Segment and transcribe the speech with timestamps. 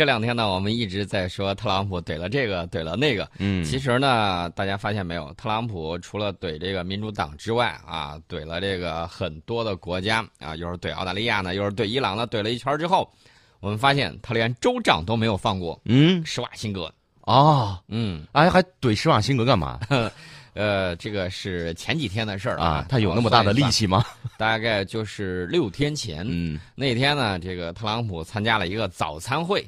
[0.00, 3.30] 这两天呢，我们一直在说特朗普怼了这个，怼了那个。
[3.36, 13.12] 嗯，其实呢，大家发现没有，特朗普除了怼这个民主党之外啊，怼了这个很多的国家啊，又是怼澳大利亚呢，又是怼伊朗呢，怼了一圈之后，
[13.60, 16.90] 我们发现他连州长都没有放过，嗯施瓦辛格。
[17.20, 19.78] 啊，嗯，哎，还怼施瓦辛格干嘛
[20.54, 22.86] 呃，这个是前几天的事儿啊？
[22.88, 24.02] 他有那么大的力气吗？
[24.38, 26.24] 大概就是六天前。
[26.26, 29.62] 嗯，那天呢，这个特朗普参加了一个早餐会，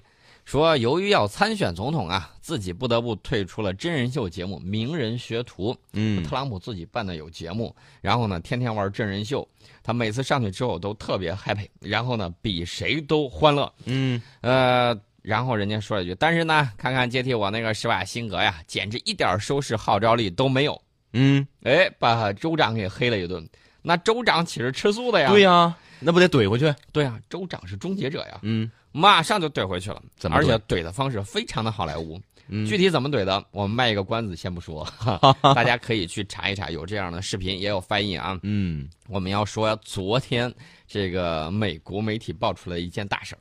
[0.44, 5.72] 说由于要参选总统啊，自己不得不退出了真人秀节目《名人学徒》。
[5.92, 9.46] 嗯，特朗普自己办的有节目，然后呢，天天玩真人秀。
[9.82, 13.72] 他每次上去之后都特别 happy，然后呢，比谁都欢乐。
[13.86, 20.80] 嗯，呃，然后人家说了一句：“但是呢，看看接替我那个施瓦辛格呀，简直一点收视号召力都没有。”
[21.14, 23.48] 嗯，哎，把州长给黑了一顿。
[23.82, 25.28] 那州长岂是吃素的呀？
[25.28, 26.72] 对呀，那不得怼回去？
[26.92, 28.38] 对啊，州长是终结者呀。
[28.42, 32.20] 嗯，马上就怼回去了，怎么而且怼的方式非常的好莱坞。
[32.48, 34.86] 嗯具体怎么怼的，我们卖一个关子，先不说，
[35.54, 38.38] 大家可以去查一查，有这样的视频，也有翻译啊。
[38.42, 40.52] 嗯，我们要说昨天
[40.86, 43.38] 这个美国媒体爆出了一件大事儿，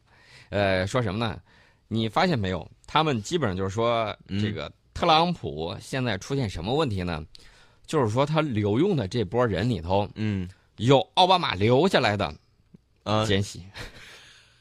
[0.49, 1.37] 呃，说什么呢？
[1.89, 2.65] 你发现没有？
[2.87, 7.25] 他们基本上就是说，嗯这个特朗普现在出现什么问题呢？
[7.85, 12.33] 就是说他留用的这波人里头嗯，有奥巴马留下来的
[13.03, 13.65] 啊奸细，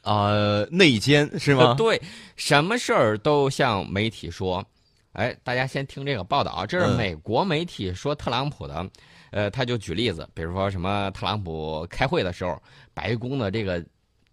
[0.02, 0.30] 啊，
[0.70, 1.74] 内奸是吗？
[1.78, 2.00] 对，
[2.36, 4.64] 什么事儿都向媒体说。
[5.12, 8.88] 哎，大家先听这个报道啊，这是嗯美国媒体说特朗普的，
[9.32, 12.62] 呃，他就举例子，比如说什么特朗普开会的时候，
[12.94, 13.84] 白宫的这个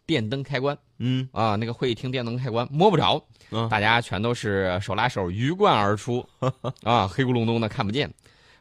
[0.06, 6.24] 电灯开关嗯啊，那个会议厅电灯开关摸不着，嗯大家全都是手拉手鱼贯而出，
[6.84, 8.08] 啊，黑咕隆咚的看不见。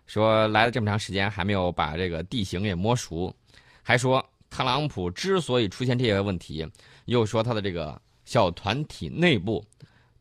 [0.06, 3.30] 说来了这么长时间还没有把这个地形给摸熟，
[3.82, 4.24] 还说
[4.56, 6.66] 特朗普之所以出现这些问题，
[7.04, 9.62] 又说他的这个小团体内部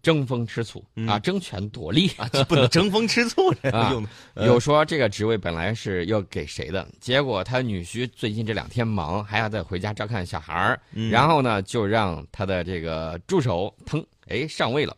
[0.04, 2.10] 争风吃醋、啊，争权夺利。
[2.18, 14.98] 啊，这不能争风吃醋， 这啊用的呃有说这个职位本来是要给谁的，结果他女婿最近这两天忙，还要再回家照看小孩儿，嗯然后呢就让他的这个助手腾哎上位了，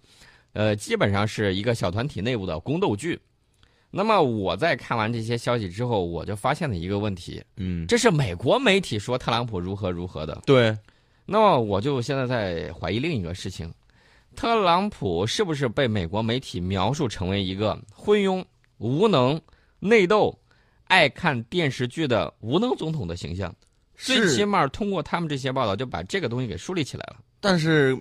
[0.53, 3.19] 呃，基本上是一个小团体内部的宫斗剧。
[3.89, 10.77] 那么我在看完这些消息之后，我就发现了一个问题，嗯，这是美国媒体说特朗普如何如何的，对，
[11.25, 13.73] 那么我就现在在怀疑另一个事情，
[14.35, 18.43] 特朗普是不是被美国媒体描述成为一个昏庸、
[18.77, 19.39] 无能、
[19.79, 20.37] 内斗、
[20.85, 23.55] 爱看电视剧的无能总统的形象？
[23.95, 27.17] 最起，码通过他们这些报道，就把这个东西给树立起来了。
[27.39, 27.97] 但是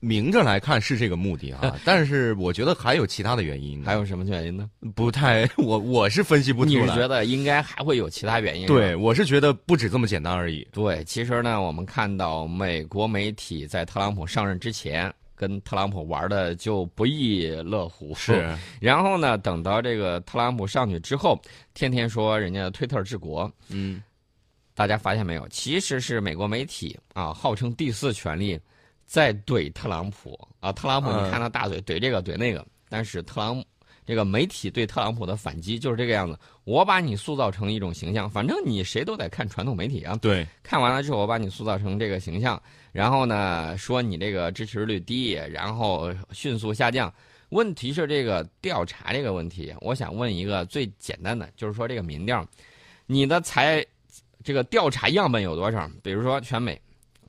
[0.00, 4.68] 明着来看是这个目的啊， 但是我觉得还有其他的原因，还有什么原因呢？
[4.96, 6.80] 不太，我我是分析不出来。
[6.80, 8.66] 你是觉得应该还会有其他原因？
[8.66, 10.66] 对，我是觉得不止这么简单而已。
[10.72, 15.12] 对，其实呢，我们看到美国媒体在特朗普上任之前。
[15.36, 21.40] 跟特朗普玩的就不亦乐乎，是， 然后呢，等到这个特朗普上去之后，
[21.72, 24.02] 天天说人家推特治国，嗯，
[24.74, 25.48] 大家发现没有？
[25.48, 28.60] 其实是美国媒体啊，号称第四权力，
[29.10, 30.70] 在怼特朗普啊。
[30.70, 33.60] 特朗普，嗯你看他大嘴怼这个怼那个，但是特朗
[34.06, 36.38] 这个媒体对特朗普的反击就是这个样子。
[36.62, 40.16] 我把你塑造成一种形象，反正你谁都得看传统媒体啊。
[40.22, 42.60] 对，看完了之后，我把你塑造成这个形象，
[42.92, 47.12] 然后呢，说你这个支持率低，然后迅速下降。
[47.48, 52.46] 问题是这个调查这个问题，我想问一个最简单的，就是说这个民调，
[53.06, 53.84] 你的财
[54.44, 55.90] 这个调查样本有多少？
[56.00, 56.80] 比如说全美，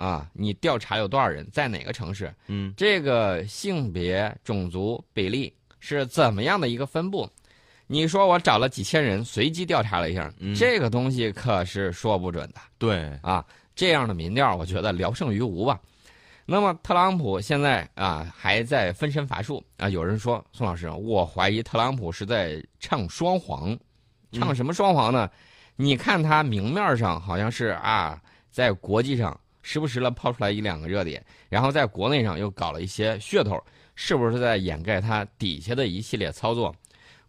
[0.02, 2.34] 啊，你调查有多少人，在哪个城市？
[2.48, 7.30] 嗯，这个性别、种族比例是怎么样的一个分布？
[7.86, 12.56] 你说我找了几千人随机调查了一下，嗯这个东西可是说不准的。
[12.80, 13.46] 对，啊，
[13.76, 15.80] 这样的民调，我觉得聊胜于无吧。
[16.48, 23.78] 那么特朗普现在啊还在分身乏术啊，有人说宋老师，我怀疑特朗普是在唱双簧，
[24.32, 25.30] 唱什么双簧呢？
[25.76, 28.20] 你看他明面上好像是啊，
[28.50, 33.62] 在国际上时不时的抛出来一两个热点，然后在国内上又搞了一些噱头，
[33.96, 36.76] 是不是在掩盖它底下的一系列操作？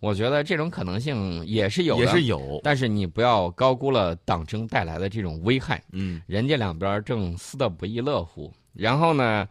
[0.01, 5.81] 我觉得这种可能性也是有的，也是有，但是你不要高估了党争带来的这种危害。
[5.93, 8.53] 嗯，人家两边正撕得不亦乐乎。
[8.73, 9.47] 然后呢，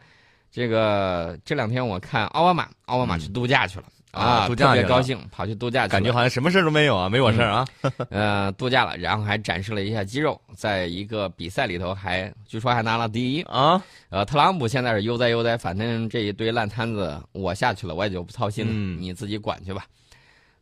[0.51, 7.65] 这个这两天我看奥巴马，奥巴马去度假去了、啊啊，特别度假特别高兴，跑去度假去，感觉好像什么事儿都没有啊，没我事儿啊。
[8.11, 13.41] 呃度假了，然后还展示了一下肌肉，在一个比赛里头还据说还拿了第一。
[13.43, 19.85] 啊，呃，特朗普现在是悠哉悠哉，反正这一堆烂摊子我下去了，我也就不操心了，嗯你自己管去吧。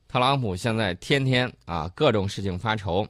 [0.07, 3.07] 特朗普现在天天啊各种事情发愁，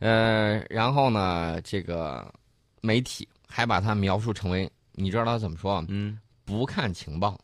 [0.00, 2.30] 呃，然后呢，这个
[2.82, 5.82] 媒体还把他描述成为，你知道他怎么说？
[5.88, 7.38] 嗯，不看情报，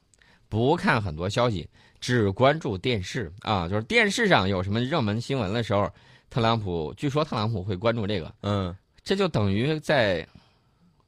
[0.50, 1.66] 不看很多消息，
[2.02, 3.32] 只关注电视。
[3.40, 5.90] 啊，就是电视上有什么热门新闻的时候，
[6.28, 8.76] 特朗普据说特朗普会关注这个，嗯。
[9.04, 10.24] 这就等于在，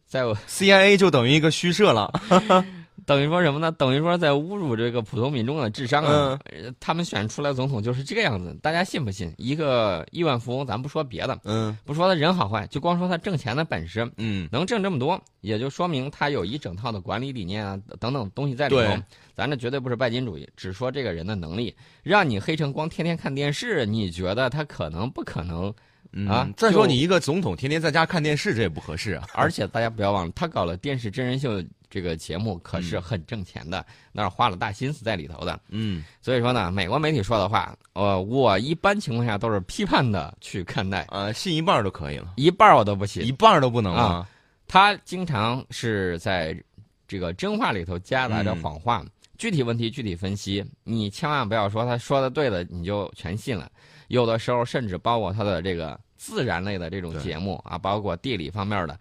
[0.04, 2.12] 在，CIA 就等于一个虚设了。
[3.06, 3.70] 等于说什么呢？
[3.72, 6.38] 等于说在侮辱这个普通民众的智商啊！
[6.80, 9.32] 他们选出来总统就是这个样子，大家信不信？
[9.36, 18.96] 一个亿万富翁，咱不说别的，嗯不说他人好坏，就光说他挣钱的本事，嗯，能挣这么多，也就说明他有一整套的管理理念啊等等东西在里头。
[19.34, 25.74] 咱这绝对不是拜金主义，只说这个人的能力，让你黑成光天天看电视，你觉得他可能不可能？
[26.16, 29.26] 嗯啊再说你一个总统天天在家看电视，这也不合适啊。
[29.34, 31.60] 而且大家不要忘了，他搞了电视真人秀
[31.94, 35.60] 这个节目，可是很挣钱的，那是花了大心思在里头的。
[35.68, 43.30] 嗯所以说呢，美国媒体说的话，呃，我一般情况下都是批判的去看待，呃，信一半儿都可以了，一半儿我都不信一。
[43.30, 44.28] 半儿都不能啊吗？
[44.66, 46.60] 他经常是在
[47.06, 49.04] 这个真话里头夹杂着嗯谎话，
[49.38, 53.70] 具体问题具体分析，你千万不要说他说的对的你就全信了。
[54.08, 58.98] 有的时候甚至包括他的这个自然类的这种节目啊，包括地理方面的，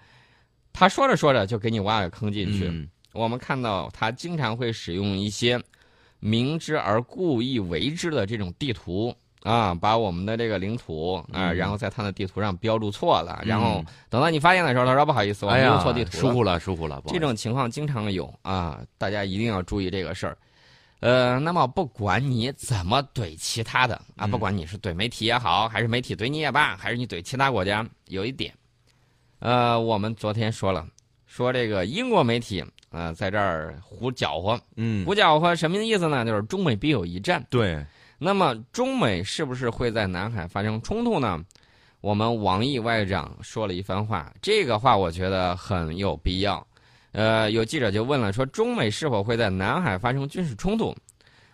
[0.73, 2.67] 他说着说着就给你挖个坑进去。
[2.67, 5.61] 嗯我们看到他经常会使用一些
[6.19, 16.19] 明知而故意为之的这种地图啊，把我们的这个领土啊，嗯然后在他的地图上标注错了，嗯然后等到你发现的时候，他说不好意思，我用错地图了。
[16.19, 17.03] 疏忽了，疏忽了。
[17.05, 20.35] 这种情况经常有啊，大家一定要注意这个事儿。
[21.01, 28.51] 呃，那么不管你怎么怼其他的啊，嗯不管你是怼媒体也好，还是媒体怼你也罢，还是你怼其他国家，有一点，
[29.43, 30.87] 呃，我们昨天说了，
[31.25, 36.23] 说这个英国媒体啊、呃在这儿胡搅和，嗯，胡搅和什么意思呢？
[36.23, 37.45] 就是中美必有一战。
[37.49, 37.85] 对，
[38.17, 41.43] 那么中美是不是会在南海发生冲突呢？
[41.99, 46.65] 我们王毅外长说了一番话，这个话我觉得很有必要。
[47.11, 50.95] 呃，有记者就问了，说中美是否会在南海发生军事冲突？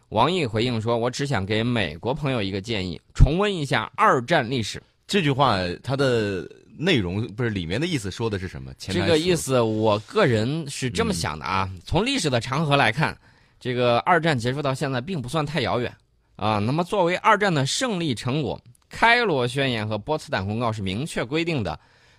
[0.10, 4.80] 王毅回应说：“我只想给美国朋友一个建议，重温一下二战历史。
[5.10, 6.48] 这句话它的
[6.78, 8.72] 内容不是里面的意思，说的是什么？
[8.78, 11.68] 这个意思，我个人是这么想的啊。
[11.84, 13.18] 从历史的长河来看，
[13.60, 15.92] 这个二战结束到现在并不算太遥远
[16.36, 16.60] 啊。
[16.60, 21.78] 那么，作为二战的胜利成果，开罗宣言和波茨坦公告是明确规定的，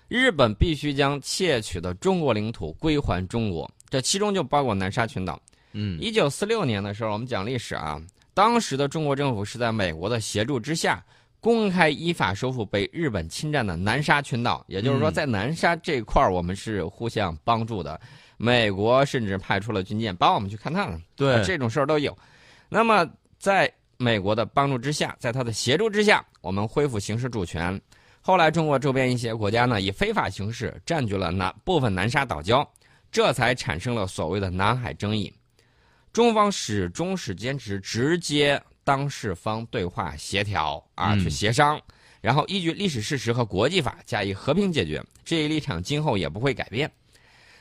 [0.09, 5.41] 日本必须将窃取的中国领土归还中国，这其中就包括南沙群岛。
[5.73, 8.03] 嗯一九四六年的时候，我们讲历史啊，
[8.35, 11.03] 当时的中国政府是在美国的协助之下，
[11.41, 14.65] 公开依法收复被日本侵占的南沙群岛。
[14.69, 18.01] 也就是说，嗯在南沙这块儿，我们是互相帮助的。
[18.37, 22.17] 美国甚至派出了军舰帮我们去勘探了，对啊这种事儿都有。
[22.69, 23.07] 那么，
[23.39, 27.79] 在美国的帮助之下，在他的协助之下，我们恢复行使主权。
[28.23, 32.67] 后来，中国周边一些国家呢，以非法形式占据了南部分南沙岛礁，
[33.11, 35.33] 这才产生了所谓的南海争议。
[36.13, 41.81] 中方始终是坚持直接当事方对话协调啊，嗯去协商，
[42.21, 45.03] 然后依据历史事实和国际法加以和平解决。
[45.25, 46.91] 这一立场今后也不会改变。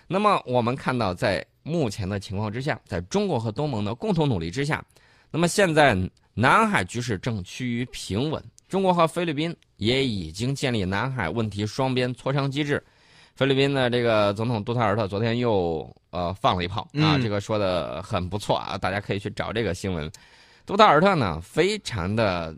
[0.08, 4.84] 那么我们看到，在目前的情况之下，在中国和东盟的共同努力之下，
[5.30, 5.96] 那么现在
[6.34, 8.44] 南海局势正趋于平稳。
[8.68, 12.84] 中国和菲律宾也已经建立南海问题双边磋商机制。
[13.36, 20.12] 菲律宾的这个总统杜特尔特昨天又呃放了一炮啊，嗯这个说的很不错啊，大家可以去找这个新闻。
[20.70, 22.56] 杜特尔特呢，非常的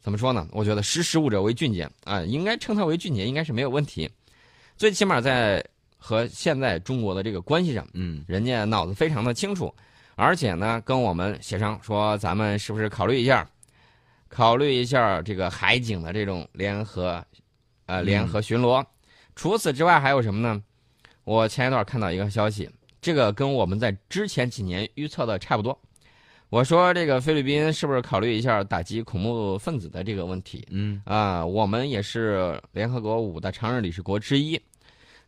[0.00, 0.44] 怎么说呢？
[0.50, 4.10] 我觉得识时务者为俊杰啊，应该称他为俊杰，应该是没有问题。
[4.76, 5.64] 最起码在
[5.96, 9.72] 和现在中国的这个关系上，嗯人家脑子非常的清楚，
[10.16, 13.48] 而且呢，跟我们协商说，咱们是不是考虑一下，
[14.26, 17.24] 考虑一下这个海警的这种联合，
[17.86, 18.84] 呃，嗯联合巡逻。
[19.36, 20.60] 除此之外还有什么呢？
[21.22, 22.68] 我前一段看到一个消息，
[23.00, 25.78] 这个跟我们在之前几年预测的差不多。
[26.50, 30.64] 我说这个菲律宾是不是考虑一下打击恐怖分子的这个问题？
[30.70, 34.60] 嗯啊，我们也是联合国五大常任理事国之一，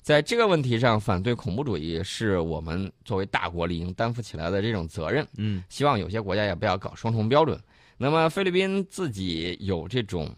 [0.01, 5.27] 在这个问题上，反对恐怖主义是我们作为大国理应担负起来的这种责任。
[5.37, 7.61] 嗯希望有些国家也不要搞双重标准。
[7.99, 10.33] 那么菲律宾自己有这种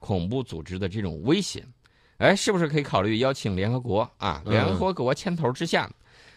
[0.00, 1.64] 恐怖组织的这种威胁，
[2.16, 4.42] 哎，是不是可以考虑邀请联合国啊？
[4.46, 5.88] 嗯联合国牵头之下，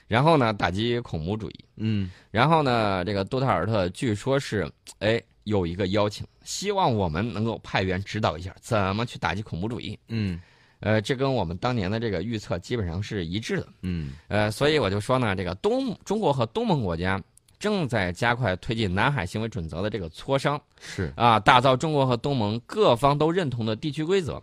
[0.08, 1.66] 然后呢打击恐怖主义。
[1.78, 4.70] 嗯然后呢，这个杜特尔特据说是，
[5.00, 9.98] 哎，有一个邀请，希望我们能够派员指导一下怎么去打击恐怖主义。
[10.08, 10.40] 嗯
[10.82, 13.68] 呃，这跟我们当年的这个预测基本上是一致的。
[13.82, 17.22] 嗯呃，所以我就说呢，这个东中国和东盟国家
[17.58, 24.40] 正在加快推进南海行为准则的这个磋商是啊，打造中国和东盟各方都认同的地区规则。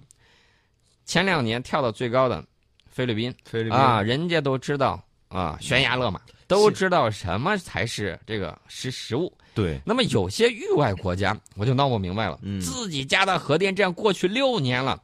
[1.04, 2.42] 前两年跳到最高的
[2.86, 5.02] 菲律宾菲律宾啊，人家都知道
[5.32, 6.20] 啊，悬崖勒马。
[6.46, 9.32] 都知道什么才是这个识时务。
[9.54, 15.00] 对，那么有些域外国家，我就闹不明白了，嗯自己家的核电站过去六年了，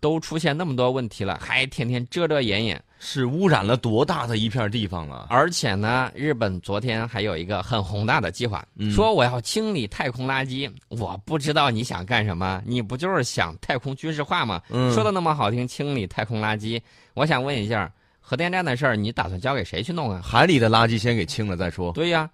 [0.00, 2.82] 都出现那么多问题了，还天天遮遮掩掩。
[3.02, 5.26] 是污染了多大的一片地方了！
[5.30, 10.70] 而且呢，日本昨天还有一个很宏大的计划，嗯说我要清理太空垃圾。
[10.88, 14.60] 我不知道你想干什么，你不就是想太空军事化吗？
[14.68, 16.80] 嗯说的那么好听，清理太空垃圾。
[17.14, 17.90] 我想问一下，
[18.30, 20.22] 核电站的事儿，你打算交给谁去弄啊？
[20.22, 21.90] 海里的垃圾先给清了再说。
[21.90, 22.30] 对呀，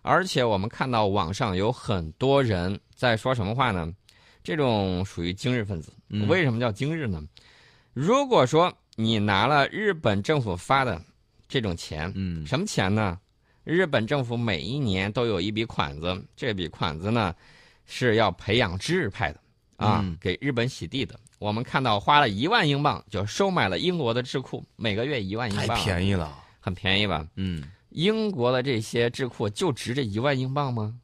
[0.00, 3.92] 而且我们看到网上有很多人在说什么话呢？
[4.42, 5.92] 这种属于今日分子。
[6.08, 7.22] 嗯为什么叫今日呢？
[7.92, 10.98] 如果说你拿了日本政府发的
[11.46, 13.18] 这种钱，嗯什么钱呢？
[13.64, 17.34] 日本政府每一年都有一笔款子，这笔款子呢
[17.84, 19.38] 是要培养知识派的
[19.76, 21.14] 啊，嗯给日本洗地的。
[21.38, 26.38] 我们看到花了一万英镑就收买了英国的智库，每个月一万英镑太镑，便宜了。
[26.60, 27.26] 很便宜吧？
[27.36, 30.94] 嗯，英国的这些智库就值这一万英镑吗？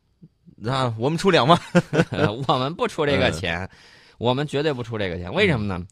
[0.57, 1.61] 那我们出两万。
[2.49, 3.69] 我们不出这个钱，
[4.19, 5.33] 我们绝对不出这个钱。
[5.33, 5.87] 为什么呢？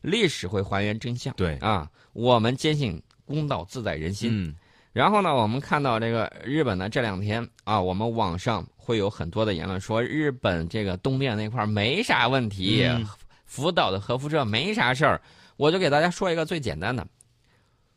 [0.00, 1.32] 历史会还原真相。
[1.34, 4.30] 对，啊，我们坚信公道自在人心。
[4.32, 4.54] 嗯
[4.92, 13.08] 然后呢，我们看到这个日本呢，这两天啊，我们网上会有很多的言论说日本这个东电那块没啥问题，嗯
[13.52, 15.20] 福岛的核辐射没啥事儿。
[15.58, 17.06] 我就给大家说一个最简单的，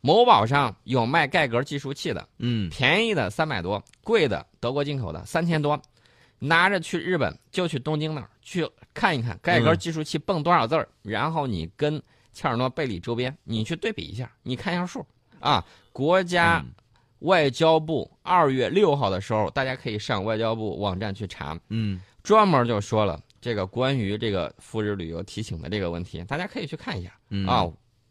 [0.02, 5.80] 某宝上有卖盖格计数器的，嗯便宜的三百多，贵的德国进口的三千多，
[6.38, 12.00] 拿着去日本就去东京那儿去看一看盖格嗯计数器蹦多少字儿，然后你跟
[12.34, 15.04] 切尔诺贝利周边你去对比一下，你看一下数
[15.40, 15.64] 啊。
[15.90, 16.70] 国家嗯
[17.20, 27.12] 外交部二月六号的时候，大家可以上外交部网站去查，嗯专门就说了这个关于这个赴日旅游提醒的这个问题，大家可以去看一下。
[27.30, 27.66] 嗯啊，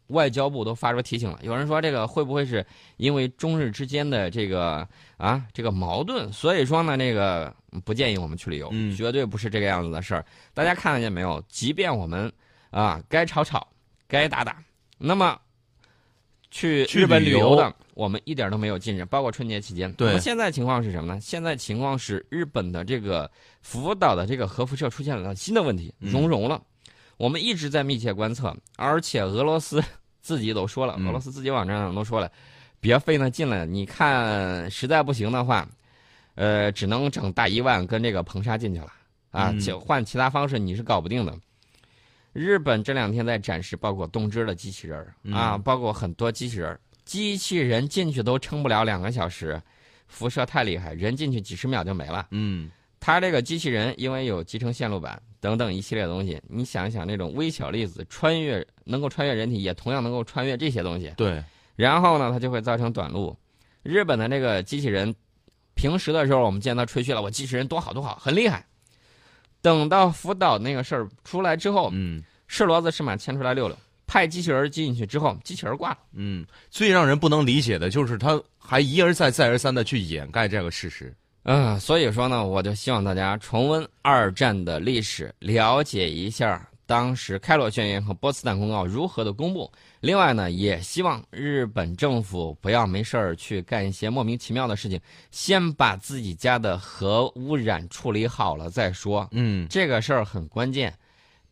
[0.08, 1.38] 外交部都发出提醒了。
[1.42, 2.64] 有人说这个会不会是
[2.96, 7.54] 因为中日之间的这个啊这个矛盾，所以说呢这个
[7.84, 10.24] 不建议我们去旅游，嗯绝对不是这个样子的事儿。
[10.54, 11.42] 大家看得见没有？
[11.48, 12.32] 即便我们
[12.70, 13.66] 啊该吵吵，
[14.06, 14.62] 该打打，
[14.96, 15.38] 那么
[16.50, 19.90] 去去日本旅游的，我们一点都没有禁止，包括春节期间。
[19.94, 21.18] 对那么现在情况是什么呢？
[21.18, 23.28] 现在情况是日本的这个
[23.62, 26.62] 福岛的这个核辐射出现了新的问题，嗯熔融了。
[27.16, 29.82] 我们一直在密切观测，而且俄罗斯
[30.20, 32.30] 自己都说了，嗯俄罗斯自己网站上都说了，
[32.80, 33.64] 别费那劲了。
[33.64, 35.66] 你看，实在不行的话，
[36.34, 38.92] 呃，只能整大一万跟这个硼砂进去了
[39.30, 41.34] 啊，嗯换其他方式你是搞不定的。
[42.34, 49.58] 日本这两天在展示包括东芝的机器人儿啊，嗯包括很多机器人儿，机器人进去都撑不了两个小时，
[50.08, 52.26] 辐射太厉害，人进去几十秒就没了。
[52.32, 61.12] 嗯它这个机器人因为有集成线路板等等一系列的东西，你想一想，那种微小粒子穿越能够穿越人体，也同样能够穿越这些东西。
[61.16, 61.42] 对，
[61.76, 63.36] 然后呢，它就会造成短路。
[63.84, 65.14] 日本的那个机器人，
[65.74, 68.66] 平时的时候我们见到吹嘘了，我机器人多好多好，很厉害。
[69.62, 75.98] 等到福岛那个事儿出来之后，嗯是骡子是马牵出来溜溜，派机器人进去之后，机器人挂了。
[76.14, 81.14] 嗯，最让人不能理解的就是他还一而再再而三的去掩盖这个事实。
[81.44, 89.70] 嗯，所以说呢，我就希望大家重温二战的历史，了解一下当时开罗宣言和波茨坦公告如何的公布。
[90.00, 99.28] 另外呢，也希望日本政府不要没事儿去干一些莫名其妙的事情，先把自己家的核污染处理好了再说。
[99.32, 100.92] 嗯这个事儿很关键，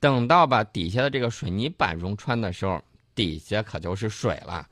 [0.05, 2.79] 等到把底下的这个水泥板融穿的时候，
[3.15, 4.69] 底下可就是水了。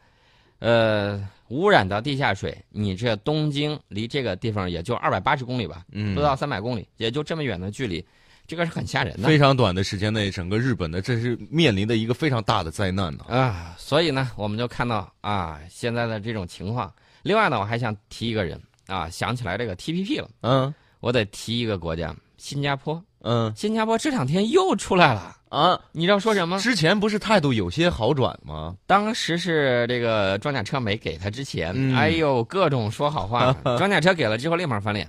[0.58, 8.04] 呃，污染到地下水，你这东京离这个地方也就二百八十公里吧，嗯不到三百公里，也就这么远的距离，
[8.46, 13.24] 这个是很吓人的非常短的时间内，整个日本的这是面临的一个非常大的灾难呢。
[13.26, 13.74] 啊。
[13.78, 16.92] 所以呢，我们就看到啊现在的这种情况。
[17.22, 23.02] 另外呢，我还想提一个人啊，想起来这个 TPP 了，嗯我得提一个国家，新加坡。
[23.24, 26.58] 嗯新加坡这两天又出来了，啊，你知道说什么？
[26.58, 28.74] 之前不是态度有些好转吗？
[28.86, 33.52] 当时是这个装甲车没给他之前，嗯哎呦，各种说好话。
[33.78, 35.08] 装甲车给了之后立马翻脸，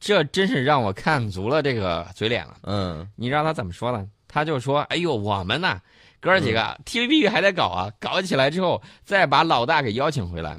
[0.00, 2.56] 这真是让我看足了这个嘴脸了。
[2.64, 4.06] 嗯你知道他怎么说呢？
[4.28, 5.78] 他就说：“哎呦，我们呐，
[6.20, 10.58] 哥儿几个、TVB 还得搞啊，搞起来之后再把老大给邀请回来，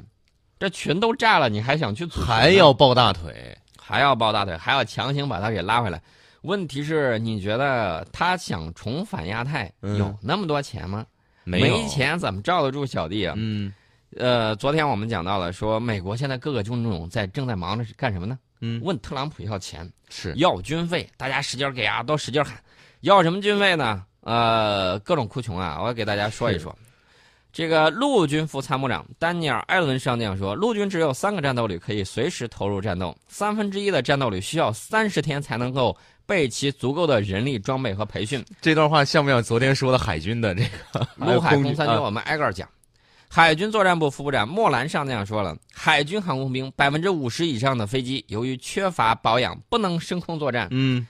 [0.58, 3.56] 这群都炸了，你还想去组还要抱大腿。
[3.80, 6.00] 还要抱大腿，还要强行把他给拉回来。
[6.42, 11.04] 问题是，你觉得他想重返亚太、嗯有那么多钱吗？
[11.44, 13.34] 没有钱怎么罩得住小弟啊？
[13.36, 13.72] 嗯
[14.16, 18.38] 呃，昨天我们讲到了，说美国现在各个军种在正在忙着干什么呢？
[18.60, 22.58] 嗯问特朗普要钱，是要军费，大家使劲给啊，都使劲喊，
[23.00, 24.04] 要什么军费呢？
[24.20, 26.76] 呃，各种哭穷啊，我给大家说一说。
[27.50, 35.96] 这个陆军副参谋长丹尼尔·艾伦上将说，陆军只有三个战斗旅可以随时投入战斗，三分之一的战斗旅需要三十天才能够
[36.28, 38.44] 备齐足够的人力装备和培训。
[38.60, 41.96] 这段话像不像昨天说的海军的这个 陆海空三军？
[41.96, 42.68] 啊我们挨个儿讲。
[43.30, 50.68] 海军作战部副部长莫兰上将说了，海军航空兵百分之五十以上的飞机由于缺乏保养，不能升空作战。
[50.70, 51.06] 嗯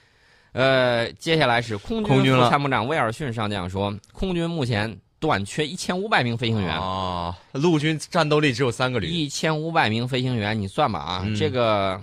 [0.53, 6.77] 呃，接下来是空空军副参谋长威尔逊上将说，空军目前短缺一千五百名飞行员。
[6.79, 12.01] 哦，陆军战斗力只有三个旅，一千五百名飞行员，你算吧啊，嗯这个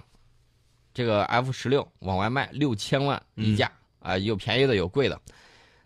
[0.96, 5.20] 这个 F 十六往外卖六千万一架啊、有便宜的有贵的。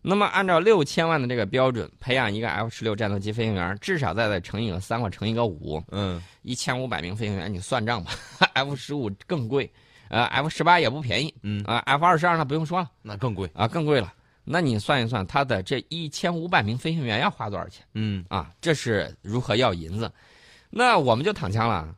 [0.01, 8.11] 那么按照六千万的这个标准，培养一个 F 十六战斗机飞行员，至少再再乘以个三或乘以个五，嗯一千五百名飞行员，你算账吧。
[8.53, 9.69] F 十五更贵，
[10.09, 14.13] 呃，F 十八也不便宜嗯，啊、f 二十二那不用说了那更贵，啊，更贵了。
[14.45, 17.85] 那你算一算，他的这一千五百名飞行员要花多少钱？
[17.93, 20.11] 嗯啊，这是如何要银子？
[20.69, 21.93] 那我们就躺枪了。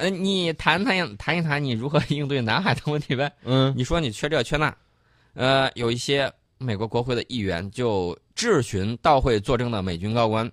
[0.00, 3.30] 呃，你谈谈谈一谈你如何应对南海的问题呗？
[3.44, 4.74] 嗯你说你缺这缺那，
[5.34, 10.50] 呃，有一些美国国会的议员就质询到会作证的美军高官，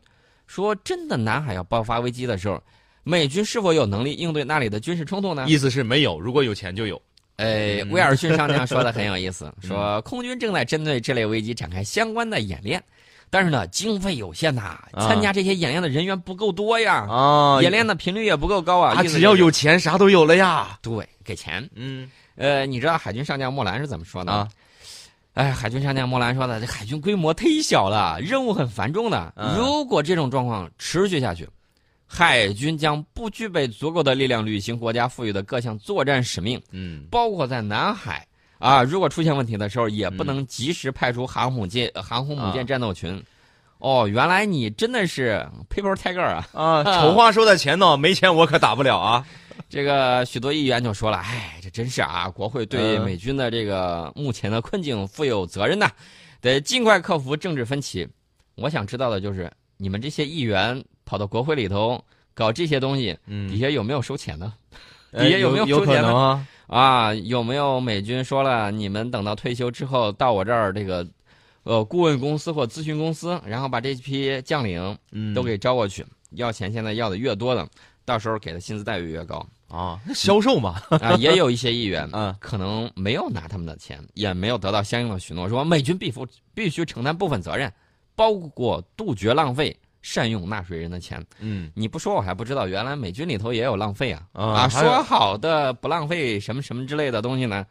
[0.47, 2.61] 说真的南海要爆发危机的时候，
[3.03, 5.45] 美军是否有能力应对那里的军事冲突呢？
[5.47, 7.01] 意思是没有，如果有钱就有，
[7.37, 12.83] 呃，嗯威尔逊上将说的很有意思， 说空军正在针对这类危机展开相关的演练，
[13.29, 18.93] 但是呢，经费有限呐，参加这些演练的人员不够多呀，啊演练的频率也不够高啊。
[18.95, 24.31] 啊，意思就是只要有钱啥都有了呀，对给钱，嗯呃，你知道海军上将莫兰是怎么说的？
[24.31, 24.47] 啊，
[25.33, 29.33] 哎，海军上将莫兰说的，这海军规模忒小了，任务很繁重的。
[29.35, 31.47] 嗯如果这种状况持续下去，
[32.05, 38.26] 海军将不具备足够的力量履行国家赋予的各项作战使命，嗯包括在南海
[38.59, 43.23] 啊，如果出现问题的时候，也不能及时派出航母舰、呃航空母舰战斗群。
[43.79, 46.47] 哦，原来你真的是 paper tiger 啊！
[46.53, 49.23] 啊，丑话说在前头， 没钱我可打不了啊，
[49.69, 55.91] 这个许多议员就说了，哎，这真是啊，国会对嗯美军的这个目前的困境负有责任呐，
[56.41, 58.07] 得尽快克服政治分歧。
[58.55, 62.03] 我想知道的就是，你们这些议员跑到国会里头
[62.33, 64.51] 搞这些东西，底嗯，下有没有收钱呢？
[65.11, 66.47] 呃底下有没有收钱呢能啊？
[66.67, 71.07] 啊，有没有美军说了，你们等到退休之后到我这儿这个，
[71.63, 77.67] 呃，顾问公司或咨询公司，然后把这批将领嗯，都给招过去，要钱现在要的越多的，
[78.03, 79.45] 到时候给的薪资待遇越高。
[79.69, 87.71] 啊，那销售嘛，啊， 也有一些议员啊可能没有拿他们的钱，也没有得到相应的许诺，说美军必负必须承担部分责任，
[88.15, 91.21] 包括杜绝浪费，善用纳税人的钱。
[91.41, 94.23] 嗯你不说我还不知道，原来美军里头也有浪费啊！
[94.31, 97.65] 啊说好的不浪费什么什么之类的东西呢，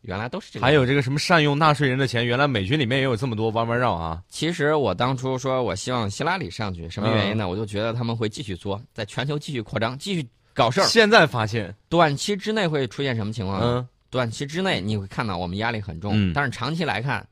[0.00, 0.64] 原来都是这个。
[0.64, 7.48] 还有这个什么善用纳税人的钱，原来美军里面也有这么多弯弯绕啊，其实我当初说我希望希拉里上去，什么原因嗯呢？
[7.48, 10.84] 我就觉得他们会继续作，在全球继续扩张，继续搞事儿。
[10.86, 13.66] 现在发现，短期之内会出现什么情况呢？
[13.80, 17.26] 嗯短期之内你会看到我们压力很重，嗯但是长期来看，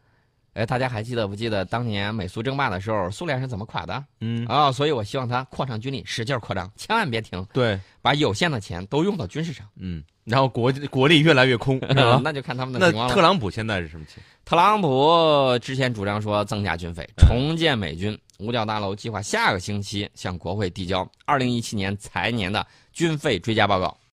[0.54, 9.66] 哎，大家还记得不记得当年美苏争霸的时候，苏联是怎么垮的嗯，啊、所以我希望他扩张军力，使劲扩张，千万别停，对，把有限的钱都用到军事上。
[9.76, 11.78] 嗯，然后国国力越来越空？
[12.22, 13.14] 那就看他们的那情况了。
[13.14, 18.18] 特朗普现在是什么情特朗普之前主张说增加军费，重建美军。
[18.40, 23.94] 五角大楼计划下个星期向国会递交二零一七年财年的军费追加报告。